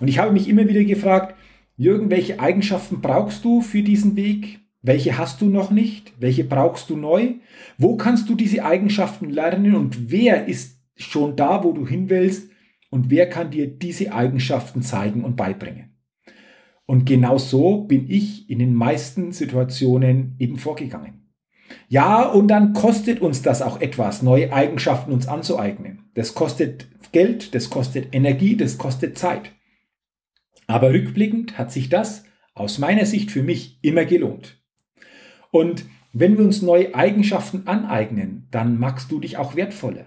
Und 0.00 0.08
ich 0.08 0.18
habe 0.18 0.32
mich 0.32 0.48
immer 0.48 0.66
wieder 0.66 0.82
gefragt, 0.82 1.37
Jürgen, 1.80 2.10
welche 2.10 2.40
Eigenschaften 2.40 3.00
brauchst 3.00 3.44
du 3.44 3.60
für 3.60 3.84
diesen 3.84 4.16
Weg? 4.16 4.58
Welche 4.82 5.16
hast 5.16 5.40
du 5.40 5.46
noch 5.46 5.70
nicht? 5.70 6.12
Welche 6.18 6.42
brauchst 6.42 6.90
du 6.90 6.96
neu? 6.96 7.34
Wo 7.78 7.96
kannst 7.96 8.28
du 8.28 8.34
diese 8.34 8.64
Eigenschaften 8.64 9.30
lernen 9.30 9.76
und 9.76 10.10
wer 10.10 10.48
ist 10.48 10.82
schon 10.96 11.36
da, 11.36 11.62
wo 11.62 11.72
du 11.72 11.86
hin 11.86 12.10
willst 12.10 12.50
und 12.90 13.10
wer 13.10 13.28
kann 13.28 13.52
dir 13.52 13.68
diese 13.68 14.12
Eigenschaften 14.12 14.82
zeigen 14.82 15.22
und 15.22 15.36
beibringen? 15.36 15.94
Und 16.84 17.04
genau 17.04 17.38
so 17.38 17.84
bin 17.84 18.10
ich 18.10 18.50
in 18.50 18.58
den 18.58 18.74
meisten 18.74 19.30
Situationen 19.30 20.34
eben 20.40 20.56
vorgegangen. 20.56 21.30
Ja, 21.86 22.28
und 22.28 22.48
dann 22.48 22.72
kostet 22.72 23.20
uns 23.20 23.42
das 23.42 23.62
auch 23.62 23.80
etwas, 23.80 24.22
neue 24.22 24.52
Eigenschaften 24.52 25.12
uns 25.12 25.28
anzueignen. 25.28 26.10
Das 26.14 26.34
kostet 26.34 26.88
Geld, 27.12 27.54
das 27.54 27.70
kostet 27.70 28.12
Energie, 28.12 28.56
das 28.56 28.78
kostet 28.78 29.16
Zeit. 29.16 29.52
Aber 30.68 30.92
rückblickend 30.92 31.58
hat 31.58 31.72
sich 31.72 31.88
das 31.88 32.24
aus 32.54 32.78
meiner 32.78 33.06
Sicht 33.06 33.32
für 33.32 33.42
mich 33.42 33.78
immer 33.82 34.04
gelohnt. 34.04 34.62
Und 35.50 35.86
wenn 36.12 36.36
wir 36.38 36.44
uns 36.44 36.62
neue 36.62 36.94
Eigenschaften 36.94 37.66
aneignen, 37.66 38.46
dann 38.50 38.78
machst 38.78 39.10
du 39.10 39.18
dich 39.18 39.38
auch 39.38 39.56
wertvoller. 39.56 40.06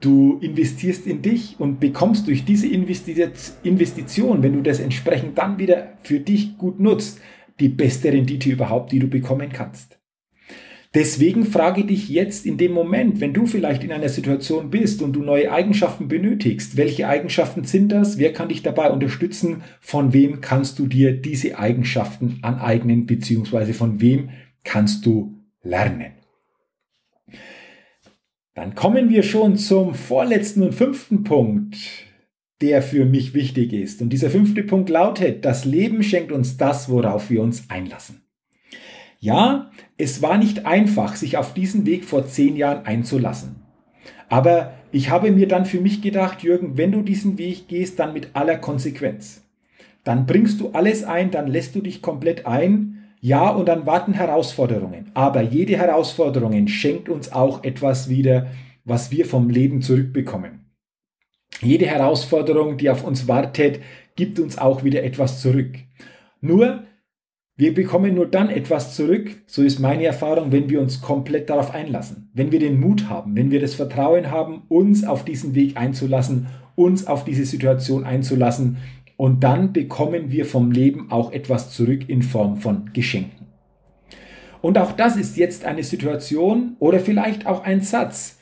Du 0.00 0.38
investierst 0.40 1.06
in 1.06 1.22
dich 1.22 1.56
und 1.58 1.78
bekommst 1.78 2.26
durch 2.26 2.44
diese 2.44 2.66
Investition, 2.66 4.42
wenn 4.42 4.52
du 4.52 4.62
das 4.62 4.80
entsprechend 4.80 5.38
dann 5.38 5.58
wieder 5.58 5.92
für 6.02 6.20
dich 6.20 6.58
gut 6.58 6.80
nutzt, 6.80 7.20
die 7.60 7.68
beste 7.68 8.12
Rendite 8.12 8.50
überhaupt, 8.50 8.92
die 8.92 8.98
du 8.98 9.08
bekommen 9.08 9.50
kannst. 9.52 9.95
Deswegen 10.96 11.44
frage 11.44 11.84
dich 11.84 12.08
jetzt 12.08 12.46
in 12.46 12.56
dem 12.56 12.72
Moment, 12.72 13.20
wenn 13.20 13.34
du 13.34 13.44
vielleicht 13.44 13.84
in 13.84 13.92
einer 13.92 14.08
Situation 14.08 14.70
bist 14.70 15.02
und 15.02 15.12
du 15.12 15.20
neue 15.20 15.52
Eigenschaften 15.52 16.08
benötigst, 16.08 16.78
welche 16.78 17.06
Eigenschaften 17.06 17.64
sind 17.64 17.92
das? 17.92 18.16
Wer 18.16 18.32
kann 18.32 18.48
dich 18.48 18.62
dabei 18.62 18.90
unterstützen? 18.90 19.62
Von 19.78 20.14
wem 20.14 20.40
kannst 20.40 20.78
du 20.78 20.86
dir 20.86 21.12
diese 21.12 21.58
Eigenschaften 21.58 22.38
aneignen, 22.40 23.04
beziehungsweise 23.04 23.74
von 23.74 24.00
wem 24.00 24.30
kannst 24.64 25.04
du 25.04 25.34
lernen? 25.62 26.12
Dann 28.54 28.74
kommen 28.74 29.10
wir 29.10 29.22
schon 29.22 29.58
zum 29.58 29.92
vorletzten 29.92 30.62
und 30.62 30.74
fünften 30.74 31.24
Punkt, 31.24 31.76
der 32.62 32.80
für 32.80 33.04
mich 33.04 33.34
wichtig 33.34 33.74
ist. 33.74 34.00
Und 34.00 34.14
dieser 34.14 34.30
fünfte 34.30 34.62
Punkt 34.62 34.88
lautet, 34.88 35.44
das 35.44 35.66
Leben 35.66 36.02
schenkt 36.02 36.32
uns 36.32 36.56
das, 36.56 36.88
worauf 36.88 37.28
wir 37.28 37.42
uns 37.42 37.68
einlassen. 37.68 38.22
Ja, 39.18 39.70
es 39.98 40.22
war 40.22 40.36
nicht 40.38 40.66
einfach, 40.66 41.16
sich 41.16 41.36
auf 41.36 41.54
diesen 41.54 41.86
Weg 41.86 42.04
vor 42.04 42.26
zehn 42.26 42.56
Jahren 42.56 42.84
einzulassen. 42.84 43.56
Aber 44.28 44.74
ich 44.92 45.10
habe 45.10 45.30
mir 45.30 45.48
dann 45.48 45.66
für 45.66 45.80
mich 45.80 46.02
gedacht, 46.02 46.42
Jürgen, 46.42 46.76
wenn 46.76 46.92
du 46.92 47.02
diesen 47.02 47.38
Weg 47.38 47.68
gehst, 47.68 47.98
dann 47.98 48.12
mit 48.12 48.30
aller 48.34 48.56
Konsequenz. 48.56 49.42
Dann 50.04 50.26
bringst 50.26 50.60
du 50.60 50.70
alles 50.70 51.04
ein, 51.04 51.30
dann 51.30 51.48
lässt 51.48 51.74
du 51.74 51.80
dich 51.80 52.02
komplett 52.02 52.46
ein. 52.46 53.04
Ja, 53.20 53.48
und 53.48 53.66
dann 53.66 53.86
warten 53.86 54.12
Herausforderungen. 54.12 55.10
Aber 55.14 55.42
jede 55.42 55.76
Herausforderung 55.76 56.68
schenkt 56.68 57.08
uns 57.08 57.32
auch 57.32 57.64
etwas 57.64 58.08
wieder, 58.08 58.48
was 58.84 59.10
wir 59.10 59.26
vom 59.26 59.48
Leben 59.50 59.82
zurückbekommen. 59.82 60.66
Jede 61.60 61.86
Herausforderung, 61.86 62.76
die 62.76 62.90
auf 62.90 63.02
uns 63.02 63.26
wartet, 63.26 63.80
gibt 64.14 64.38
uns 64.38 64.58
auch 64.58 64.84
wieder 64.84 65.02
etwas 65.02 65.40
zurück. 65.40 65.74
Nur 66.40 66.84
wir 67.58 67.72
bekommen 67.72 68.14
nur 68.14 68.26
dann 68.26 68.50
etwas 68.50 68.94
zurück, 68.94 69.30
so 69.46 69.62
ist 69.62 69.78
meine 69.78 70.04
Erfahrung, 70.04 70.52
wenn 70.52 70.68
wir 70.68 70.78
uns 70.78 71.00
komplett 71.00 71.48
darauf 71.48 71.72
einlassen. 71.72 72.30
Wenn 72.34 72.52
wir 72.52 72.58
den 72.58 72.78
Mut 72.78 73.08
haben, 73.08 73.34
wenn 73.34 73.50
wir 73.50 73.60
das 73.60 73.74
Vertrauen 73.74 74.30
haben, 74.30 74.64
uns 74.68 75.04
auf 75.04 75.24
diesen 75.24 75.54
Weg 75.54 75.78
einzulassen, 75.78 76.48
uns 76.74 77.06
auf 77.06 77.24
diese 77.24 77.46
Situation 77.46 78.04
einzulassen. 78.04 78.76
Und 79.16 79.42
dann 79.42 79.72
bekommen 79.72 80.30
wir 80.30 80.44
vom 80.44 80.70
Leben 80.70 81.10
auch 81.10 81.32
etwas 81.32 81.72
zurück 81.72 82.06
in 82.10 82.22
Form 82.22 82.58
von 82.58 82.90
Geschenken. 82.92 83.46
Und 84.60 84.76
auch 84.76 84.92
das 84.92 85.16
ist 85.16 85.38
jetzt 85.38 85.64
eine 85.64 85.82
Situation 85.82 86.76
oder 86.78 87.00
vielleicht 87.00 87.46
auch 87.46 87.64
ein 87.64 87.80
Satz, 87.80 88.38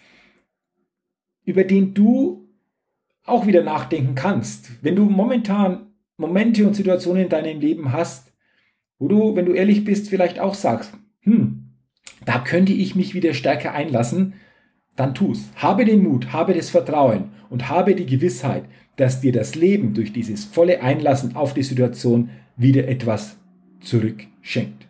über 1.44 1.62
den 1.62 1.94
du 1.94 2.48
auch 3.24 3.46
wieder 3.46 3.62
nachdenken 3.62 4.16
kannst. 4.16 4.82
Wenn 4.82 4.96
du 4.96 5.04
momentan 5.04 5.92
Momente 6.16 6.66
und 6.66 6.74
Situationen 6.74 7.24
in 7.24 7.28
deinem 7.28 7.60
Leben 7.60 7.92
hast, 7.92 8.33
wo 9.04 9.08
du, 9.08 9.36
wenn 9.36 9.44
du 9.44 9.52
ehrlich 9.52 9.84
bist, 9.84 10.08
vielleicht 10.08 10.40
auch 10.40 10.54
sagst, 10.54 10.94
hm, 11.20 11.72
da 12.24 12.38
könnte 12.38 12.72
ich 12.72 12.96
mich 12.96 13.12
wieder 13.12 13.34
stärker 13.34 13.74
einlassen, 13.74 14.32
dann 14.96 15.14
tu's. 15.14 15.50
Habe 15.56 15.84
den 15.84 16.02
Mut, 16.02 16.32
habe 16.32 16.54
das 16.54 16.70
Vertrauen 16.70 17.24
und 17.50 17.68
habe 17.68 17.94
die 17.94 18.06
Gewissheit, 18.06 18.64
dass 18.96 19.20
dir 19.20 19.30
das 19.30 19.56
Leben 19.56 19.92
durch 19.92 20.14
dieses 20.14 20.46
volle 20.46 20.82
Einlassen 20.82 21.36
auf 21.36 21.52
die 21.52 21.62
Situation 21.62 22.30
wieder 22.56 22.88
etwas 22.88 23.36
zurückschenkt. 23.80 24.86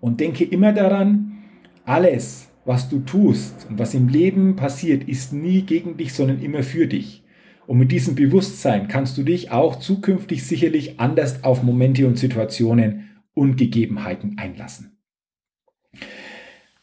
Und 0.00 0.20
denke 0.20 0.44
immer 0.44 0.72
daran, 0.72 1.42
alles, 1.84 2.48
was 2.64 2.88
du 2.88 3.00
tust 3.00 3.66
und 3.68 3.78
was 3.78 3.92
im 3.92 4.08
Leben 4.08 4.56
passiert, 4.56 5.06
ist 5.06 5.34
nie 5.34 5.62
gegen 5.62 5.98
dich, 5.98 6.14
sondern 6.14 6.40
immer 6.40 6.62
für 6.62 6.86
dich. 6.86 7.24
Und 7.66 7.76
mit 7.76 7.92
diesem 7.92 8.14
Bewusstsein 8.14 8.88
kannst 8.88 9.18
du 9.18 9.22
dich 9.22 9.50
auch 9.50 9.76
zukünftig 9.76 10.46
sicherlich 10.46 10.98
anders 10.98 11.44
auf 11.44 11.62
Momente 11.62 12.06
und 12.06 12.18
Situationen 12.18 13.09
und 13.34 13.56
Gegebenheiten 13.56 14.38
einlassen. 14.38 14.98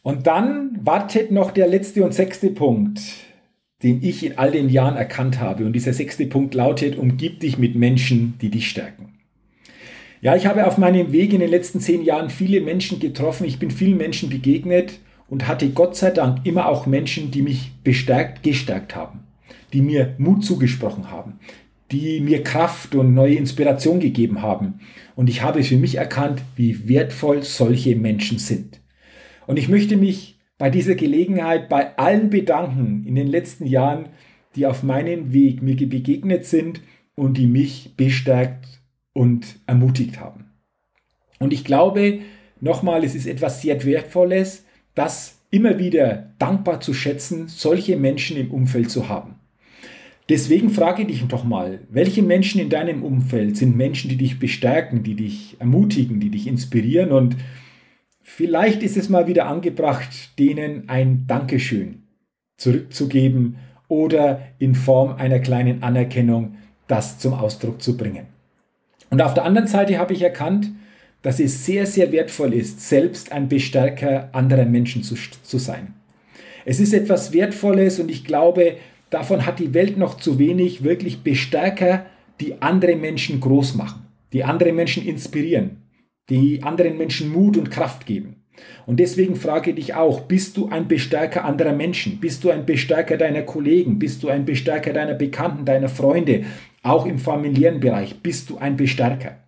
Und 0.02 0.26
dann 0.26 0.78
wartet 0.82 1.30
noch 1.30 1.50
der 1.50 1.66
letzte 1.66 2.04
und 2.04 2.14
sechste 2.14 2.50
Punkt, 2.50 3.00
den 3.82 4.02
ich 4.02 4.24
in 4.24 4.38
all 4.38 4.52
den 4.52 4.68
Jahren 4.68 4.96
erkannt 4.96 5.40
habe. 5.40 5.66
Und 5.66 5.72
dieser 5.72 5.92
sechste 5.92 6.26
Punkt 6.26 6.54
lautet, 6.54 6.96
umgib 6.96 7.40
dich 7.40 7.58
mit 7.58 7.74
Menschen, 7.76 8.34
die 8.40 8.50
dich 8.50 8.68
stärken. 8.68 9.14
Ja, 10.20 10.34
ich 10.34 10.46
habe 10.46 10.66
auf 10.66 10.78
meinem 10.78 11.12
Weg 11.12 11.32
in 11.32 11.40
den 11.40 11.50
letzten 11.50 11.80
zehn 11.80 12.02
Jahren 12.02 12.28
viele 12.28 12.60
Menschen 12.60 12.98
getroffen. 12.98 13.44
Ich 13.44 13.58
bin 13.58 13.70
vielen 13.70 13.96
Menschen 13.96 14.30
begegnet 14.30 14.98
und 15.28 15.46
hatte 15.46 15.68
Gott 15.70 15.94
sei 15.94 16.10
Dank 16.10 16.44
immer 16.44 16.66
auch 16.66 16.86
Menschen, 16.86 17.30
die 17.30 17.42
mich 17.42 17.70
bestärkt, 17.84 18.42
gestärkt 18.42 18.96
haben, 18.96 19.20
die 19.72 19.80
mir 19.80 20.14
Mut 20.18 20.44
zugesprochen 20.44 21.10
haben, 21.10 21.38
die 21.92 22.20
mir 22.20 22.42
Kraft 22.42 22.96
und 22.96 23.14
neue 23.14 23.34
Inspiration 23.34 24.00
gegeben 24.00 24.42
haben. 24.42 24.80
Und 25.18 25.28
ich 25.28 25.42
habe 25.42 25.64
für 25.64 25.76
mich 25.76 25.96
erkannt, 25.96 26.42
wie 26.54 26.88
wertvoll 26.88 27.42
solche 27.42 27.96
Menschen 27.96 28.38
sind. 28.38 28.80
Und 29.48 29.58
ich 29.58 29.68
möchte 29.68 29.96
mich 29.96 30.38
bei 30.58 30.70
dieser 30.70 30.94
Gelegenheit 30.94 31.68
bei 31.68 31.98
allen 31.98 32.30
bedanken 32.30 33.04
in 33.04 33.16
den 33.16 33.26
letzten 33.26 33.66
Jahren, 33.66 34.10
die 34.54 34.64
auf 34.64 34.84
meinem 34.84 35.32
Weg 35.32 35.60
mir 35.60 35.74
begegnet 35.74 36.44
sind 36.44 36.82
und 37.16 37.36
die 37.36 37.48
mich 37.48 37.96
bestärkt 37.96 38.80
und 39.12 39.58
ermutigt 39.66 40.20
haben. 40.20 40.52
Und 41.40 41.52
ich 41.52 41.64
glaube, 41.64 42.20
nochmal, 42.60 43.02
es 43.02 43.16
ist 43.16 43.26
etwas 43.26 43.60
sehr 43.60 43.84
Wertvolles, 43.84 44.66
das 44.94 45.40
immer 45.50 45.80
wieder 45.80 46.32
dankbar 46.38 46.80
zu 46.80 46.94
schätzen, 46.94 47.48
solche 47.48 47.96
Menschen 47.96 48.36
im 48.36 48.52
Umfeld 48.52 48.88
zu 48.88 49.08
haben. 49.08 49.37
Deswegen 50.28 50.68
frage 50.68 51.06
dich 51.06 51.24
doch 51.26 51.44
mal, 51.44 51.80
welche 51.88 52.22
Menschen 52.22 52.60
in 52.60 52.68
deinem 52.68 53.02
Umfeld 53.02 53.56
sind 53.56 53.76
Menschen, 53.76 54.10
die 54.10 54.16
dich 54.16 54.38
bestärken, 54.38 55.02
die 55.02 55.14
dich 55.14 55.56
ermutigen, 55.58 56.20
die 56.20 56.30
dich 56.30 56.46
inspirieren 56.46 57.12
und 57.12 57.36
vielleicht 58.22 58.82
ist 58.82 58.96
es 58.96 59.08
mal 59.08 59.26
wieder 59.26 59.46
angebracht, 59.46 60.38
denen 60.38 60.88
ein 60.88 61.24
Dankeschön 61.26 62.02
zurückzugeben 62.58 63.56
oder 63.88 64.42
in 64.58 64.74
Form 64.74 65.16
einer 65.16 65.38
kleinen 65.38 65.82
Anerkennung 65.82 66.56
das 66.88 67.18
zum 67.18 67.32
Ausdruck 67.34 67.80
zu 67.80 67.96
bringen. 67.96 68.26
Und 69.10 69.22
auf 69.22 69.32
der 69.32 69.44
anderen 69.44 69.68
Seite 69.68 69.98
habe 69.98 70.12
ich 70.12 70.22
erkannt, 70.22 70.70
dass 71.22 71.40
es 71.40 71.64
sehr, 71.64 71.86
sehr 71.86 72.12
wertvoll 72.12 72.52
ist, 72.52 72.86
selbst 72.86 73.32
ein 73.32 73.48
Bestärker 73.48 74.28
anderer 74.32 74.66
Menschen 74.66 75.02
zu, 75.02 75.14
zu 75.14 75.58
sein. 75.58 75.94
Es 76.64 76.80
ist 76.80 76.92
etwas 76.92 77.32
Wertvolles 77.32 77.98
und 77.98 78.10
ich 78.10 78.24
glaube, 78.24 78.76
Davon 79.10 79.46
hat 79.46 79.58
die 79.58 79.74
Welt 79.74 79.96
noch 79.96 80.18
zu 80.18 80.38
wenig 80.38 80.84
wirklich 80.84 81.22
Bestärker, 81.22 82.06
die 82.40 82.60
andere 82.60 82.96
Menschen 82.96 83.40
groß 83.40 83.74
machen, 83.74 84.06
die 84.32 84.44
andere 84.44 84.72
Menschen 84.72 85.06
inspirieren, 85.06 85.82
die 86.28 86.62
anderen 86.62 86.98
Menschen 86.98 87.32
Mut 87.32 87.56
und 87.56 87.70
Kraft 87.70 88.06
geben. 88.06 88.44
Und 88.86 89.00
deswegen 89.00 89.36
frage 89.36 89.70
ich 89.70 89.76
dich 89.76 89.94
auch, 89.94 90.22
bist 90.22 90.56
du 90.56 90.68
ein 90.68 90.88
Bestärker 90.88 91.44
anderer 91.44 91.72
Menschen? 91.72 92.18
Bist 92.18 92.42
du 92.42 92.50
ein 92.50 92.66
Bestärker 92.66 93.16
deiner 93.16 93.42
Kollegen? 93.42 93.98
Bist 93.98 94.22
du 94.22 94.28
ein 94.28 94.44
Bestärker 94.44 94.92
deiner 94.92 95.14
Bekannten, 95.14 95.64
deiner 95.64 95.88
Freunde? 95.88 96.44
Auch 96.82 97.06
im 97.06 97.18
familiären 97.18 97.80
Bereich 97.80 98.20
bist 98.20 98.50
du 98.50 98.58
ein 98.58 98.76
Bestärker. 98.76 99.38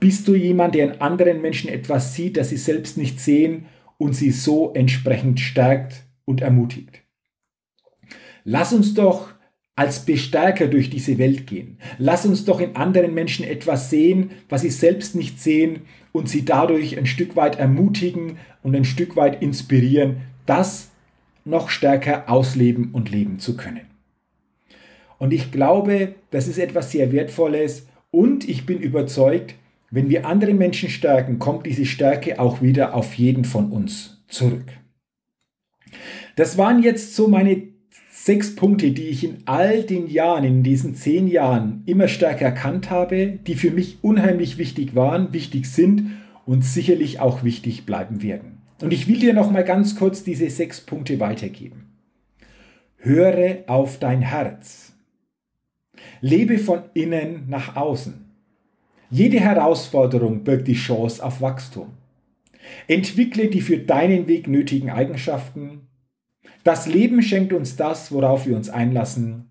Bist 0.00 0.26
du 0.26 0.34
jemand, 0.34 0.74
der 0.74 0.92
in 0.92 1.00
anderen 1.00 1.40
Menschen 1.40 1.70
etwas 1.70 2.14
sieht, 2.14 2.36
das 2.36 2.48
sie 2.48 2.56
selbst 2.56 2.96
nicht 2.96 3.20
sehen 3.20 3.66
und 3.98 4.14
sie 4.14 4.30
so 4.30 4.72
entsprechend 4.72 5.38
stärkt 5.38 6.04
und 6.24 6.40
ermutigt? 6.40 7.02
Lass 8.44 8.72
uns 8.72 8.94
doch 8.94 9.32
als 9.74 10.04
Bestärker 10.04 10.66
durch 10.66 10.90
diese 10.90 11.18
Welt 11.18 11.46
gehen. 11.46 11.78
Lass 11.98 12.26
uns 12.26 12.44
doch 12.44 12.60
in 12.60 12.76
anderen 12.76 13.14
Menschen 13.14 13.44
etwas 13.44 13.90
sehen, 13.90 14.30
was 14.48 14.62
sie 14.62 14.70
selbst 14.70 15.14
nicht 15.14 15.40
sehen 15.40 15.82
und 16.12 16.28
sie 16.28 16.44
dadurch 16.44 16.98
ein 16.98 17.06
Stück 17.06 17.36
weit 17.36 17.58
ermutigen 17.58 18.38
und 18.62 18.76
ein 18.76 18.84
Stück 18.84 19.16
weit 19.16 19.42
inspirieren, 19.42 20.18
das 20.44 20.90
noch 21.44 21.70
stärker 21.70 22.28
ausleben 22.28 22.90
und 22.92 23.10
leben 23.10 23.38
zu 23.38 23.56
können. 23.56 23.86
Und 25.18 25.32
ich 25.32 25.50
glaube, 25.50 26.16
das 26.30 26.48
ist 26.48 26.58
etwas 26.58 26.90
sehr 26.90 27.12
Wertvolles 27.12 27.86
und 28.10 28.48
ich 28.48 28.66
bin 28.66 28.78
überzeugt, 28.78 29.54
wenn 29.90 30.08
wir 30.08 30.26
andere 30.26 30.54
Menschen 30.54 30.88
stärken, 30.88 31.38
kommt 31.38 31.66
diese 31.66 31.86
Stärke 31.86 32.40
auch 32.40 32.62
wieder 32.62 32.94
auf 32.94 33.14
jeden 33.14 33.44
von 33.44 33.70
uns 33.70 34.22
zurück. 34.28 34.64
Das 36.36 36.56
waren 36.56 36.82
jetzt 36.82 37.14
so 37.14 37.28
meine 37.28 37.71
sechs 38.24 38.54
Punkte, 38.54 38.92
die 38.92 39.08
ich 39.08 39.24
in 39.24 39.38
all 39.46 39.82
den 39.82 40.06
Jahren, 40.06 40.44
in 40.44 40.62
diesen 40.62 40.94
zehn 40.94 41.26
Jahren 41.26 41.82
immer 41.86 42.06
stärker 42.06 42.44
erkannt 42.44 42.88
habe, 42.88 43.40
die 43.48 43.56
für 43.56 43.72
mich 43.72 43.98
unheimlich 44.00 44.58
wichtig 44.58 44.94
waren, 44.94 45.32
wichtig 45.32 45.66
sind 45.66 46.12
und 46.46 46.64
sicherlich 46.64 47.18
auch 47.18 47.42
wichtig 47.42 47.84
bleiben 47.84 48.22
werden. 48.22 48.58
Und 48.80 48.92
ich 48.92 49.08
will 49.08 49.18
dir 49.18 49.34
noch 49.34 49.50
mal 49.50 49.64
ganz 49.64 49.96
kurz 49.96 50.22
diese 50.22 50.48
sechs 50.50 50.80
Punkte 50.80 51.18
weitergeben. 51.18 51.88
Höre 52.96 53.64
auf 53.66 53.98
dein 53.98 54.22
Herz. 54.22 54.92
Lebe 56.20 56.58
von 56.58 56.82
innen 56.94 57.48
nach 57.48 57.74
außen. 57.74 58.24
Jede 59.10 59.40
Herausforderung 59.40 60.44
birgt 60.44 60.68
die 60.68 60.74
Chance 60.74 61.24
auf 61.24 61.40
Wachstum. 61.40 61.88
Entwickle 62.86 63.48
die 63.48 63.62
für 63.62 63.78
deinen 63.78 64.28
Weg 64.28 64.46
nötigen 64.46 64.90
Eigenschaften 64.90 65.88
das 66.64 66.86
Leben 66.86 67.22
schenkt 67.22 67.52
uns 67.52 67.76
das, 67.76 68.12
worauf 68.12 68.46
wir 68.46 68.56
uns 68.56 68.70
einlassen. 68.70 69.50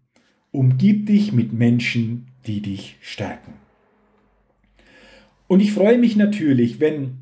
Umgib 0.52 1.06
dich 1.08 1.34
mit 1.34 1.54
Menschen, 1.54 2.28
die 2.45 2.62
dich 2.62 2.97
stärken. 3.02 3.54
Und 5.47 5.60
ich 5.60 5.74
freue 5.74 5.97
mich 5.97 6.15
natürlich, 6.15 6.80
wenn 6.80 7.17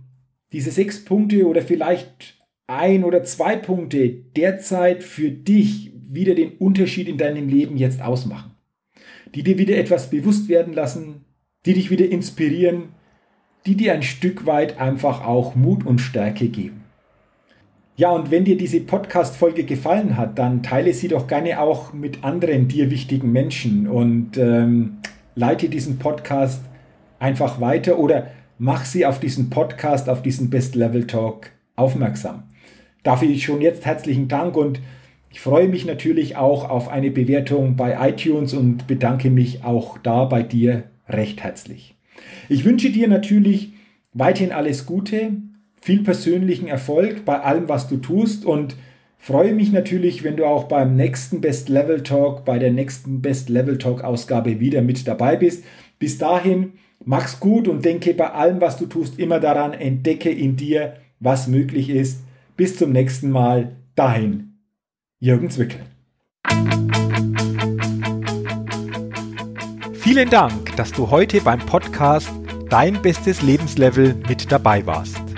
diese 0.51 0.71
sechs 0.71 1.03
Punkte 1.03 1.47
oder 1.47 1.61
vielleicht 1.61 2.39
ein 2.67 3.03
oder 3.03 3.23
zwei 3.23 3.55
Punkte 3.55 4.09
derzeit 4.09 5.03
für 5.03 5.31
dich 5.31 5.91
wieder 6.07 6.35
den 6.35 6.53
Unterschied 6.53 7.07
in 7.07 7.17
deinem 7.17 7.49
Leben 7.49 7.77
jetzt 7.77 8.01
ausmachen. 8.01 8.51
Die 9.33 9.43
dir 9.43 9.57
wieder 9.57 9.77
etwas 9.77 10.09
bewusst 10.09 10.49
werden 10.49 10.73
lassen, 10.73 11.25
die 11.65 11.73
dich 11.73 11.89
wieder 11.89 12.09
inspirieren, 12.09 12.89
die 13.65 13.75
dir 13.75 13.93
ein 13.93 14.03
Stück 14.03 14.45
weit 14.45 14.79
einfach 14.79 15.25
auch 15.25 15.55
Mut 15.55 15.85
und 15.85 15.99
Stärke 15.99 16.49
geben. 16.49 16.78
Ja, 17.99 18.11
und 18.11 18.31
wenn 18.31 18.45
dir 18.45 18.55
diese 18.55 18.79
Podcast-Folge 18.79 19.65
gefallen 19.65 20.15
hat, 20.15 20.39
dann 20.39 20.63
teile 20.63 20.93
sie 20.93 21.09
doch 21.09 21.27
gerne 21.27 21.59
auch 21.59 21.91
mit 21.91 22.23
anderen 22.23 22.69
dir 22.69 22.91
wichtigen 22.91 23.33
Menschen 23.33 23.89
und 23.89 24.37
ähm, 24.37 24.99
leite 25.35 25.67
diesen 25.67 25.99
Podcast 25.99 26.63
einfach 27.19 27.59
weiter 27.59 27.99
oder 27.99 28.27
mach 28.57 28.85
sie 28.85 29.05
auf 29.05 29.19
diesen 29.19 29.49
Podcast, 29.49 30.07
auf 30.07 30.21
diesen 30.21 30.49
Best 30.49 30.75
Level 30.75 31.07
Talk 31.07 31.51
aufmerksam. 31.75 32.43
Dafür 33.03 33.35
schon 33.35 33.59
jetzt 33.59 33.85
herzlichen 33.85 34.29
Dank 34.29 34.55
und 34.55 34.79
ich 35.29 35.41
freue 35.41 35.67
mich 35.67 35.85
natürlich 35.85 36.37
auch 36.37 36.69
auf 36.69 36.87
eine 36.87 37.11
Bewertung 37.11 37.75
bei 37.75 37.97
iTunes 38.09 38.53
und 38.53 38.87
bedanke 38.87 39.29
mich 39.29 39.65
auch 39.65 39.97
da 39.97 40.23
bei 40.23 40.41
dir 40.41 40.83
recht 41.09 41.43
herzlich. 41.43 41.97
Ich 42.47 42.63
wünsche 42.63 42.91
dir 42.91 43.09
natürlich 43.09 43.73
weiterhin 44.13 44.53
alles 44.53 44.85
Gute, 44.85 45.33
viel 45.81 46.03
persönlichen 46.03 46.67
Erfolg 46.67 47.25
bei 47.25 47.39
allem, 47.39 47.69
was 47.69 47.87
du 47.87 47.97
tust 47.97 48.45
und 48.45 48.75
freue 49.17 49.53
mich 49.53 49.71
natürlich, 49.71 50.23
wenn 50.23 50.37
du 50.37 50.45
auch 50.45 50.65
beim 50.65 50.95
nächsten 50.95 51.41
Best 51.41 51.69
Level 51.69 52.03
Talk, 52.03 52.45
bei 52.45 52.59
der 52.59 52.71
nächsten 52.71 53.21
Best 53.21 53.49
Level 53.49 53.77
Talk 53.77 54.03
Ausgabe 54.03 54.59
wieder 54.59 54.81
mit 54.81 55.07
dabei 55.07 55.35
bist. 55.35 55.63
Bis 55.99 56.17
dahin, 56.17 56.73
mach's 57.03 57.39
gut 57.39 57.67
und 57.67 57.85
denke 57.85 58.13
bei 58.13 58.31
allem, 58.31 58.61
was 58.61 58.77
du 58.77 58.85
tust, 58.85 59.19
immer 59.19 59.39
daran, 59.39 59.73
entdecke 59.73 60.29
in 60.29 60.55
dir, 60.55 60.95
was 61.19 61.47
möglich 61.47 61.89
ist. 61.89 62.23
Bis 62.55 62.77
zum 62.77 62.91
nächsten 62.91 63.29
Mal. 63.29 63.75
Dahin, 63.95 64.53
Jürgen 65.19 65.49
Zwickel. 65.49 65.81
Vielen 69.93 70.29
Dank, 70.29 70.75
dass 70.77 70.91
du 70.93 71.09
heute 71.09 71.41
beim 71.41 71.59
Podcast 71.59 72.31
Dein 72.69 73.01
bestes 73.01 73.41
Lebenslevel 73.41 74.15
mit 74.27 74.51
dabei 74.51 74.85
warst. 74.85 75.28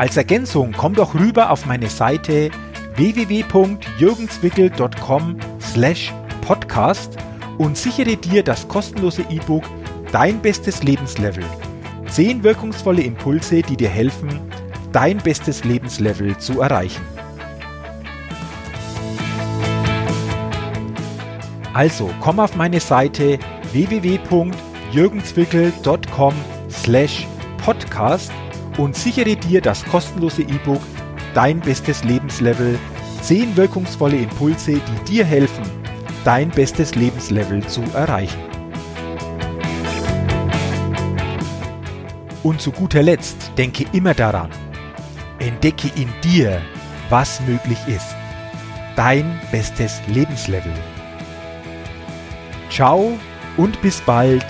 Als 0.00 0.16
Ergänzung 0.16 0.72
komm 0.72 0.94
doch 0.94 1.14
rüber 1.14 1.50
auf 1.50 1.66
meine 1.66 1.90
Seite 1.90 2.50
www.jürgenswickel.com 2.96 5.36
slash 5.60 6.14
podcast 6.40 7.18
und 7.58 7.76
sichere 7.76 8.16
dir 8.16 8.42
das 8.42 8.66
kostenlose 8.66 9.20
E-Book 9.28 9.64
Dein 10.10 10.40
bestes 10.40 10.82
Lebenslevel. 10.82 11.44
Zehn 12.08 12.42
wirkungsvolle 12.42 13.02
Impulse, 13.02 13.60
die 13.60 13.76
dir 13.76 13.90
helfen, 13.90 14.40
dein 14.90 15.18
bestes 15.18 15.64
Lebenslevel 15.64 16.38
zu 16.38 16.62
erreichen. 16.62 17.02
Also 21.74 22.08
komm 22.20 22.40
auf 22.40 22.56
meine 22.56 22.80
Seite 22.80 23.38
www.jürgenswickel.com 23.72 26.34
slash 26.70 27.26
podcast 27.62 28.32
und 28.78 28.96
sichere 28.96 29.36
dir 29.36 29.60
das 29.60 29.84
kostenlose 29.84 30.42
E-Book 30.42 30.80
Dein 31.34 31.60
bestes 31.60 32.02
Lebenslevel 32.02 32.76
10 33.22 33.56
wirkungsvolle 33.56 34.16
Impulse, 34.16 34.72
die 34.72 35.04
dir 35.08 35.24
helfen, 35.24 35.64
dein 36.24 36.50
bestes 36.50 36.94
Lebenslevel 36.96 37.64
zu 37.66 37.82
erreichen. 37.94 38.40
Und 42.42 42.60
zu 42.60 42.72
guter 42.72 43.02
Letzt 43.02 43.52
denke 43.56 43.84
immer 43.92 44.14
daran, 44.14 44.50
entdecke 45.38 45.90
in 45.94 46.08
dir, 46.24 46.60
was 47.10 47.40
möglich 47.42 47.78
ist. 47.86 48.16
Dein 48.96 49.38
bestes 49.52 50.00
Lebenslevel. 50.08 50.72
Ciao 52.70 53.18
und 53.56 53.80
bis 53.82 54.00
bald, 54.00 54.46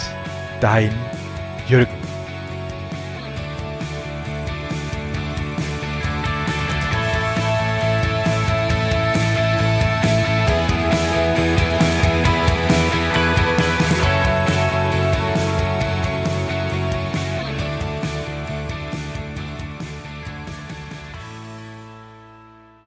dein 0.61 0.92
Jürgen. 1.68 1.99